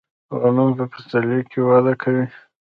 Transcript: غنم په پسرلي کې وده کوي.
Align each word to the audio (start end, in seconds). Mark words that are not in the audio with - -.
غنم 0.41 0.69
په 0.77 0.85
پسرلي 0.91 1.39
کې 1.51 1.59
وده 1.67 1.93
کوي. 2.01 2.25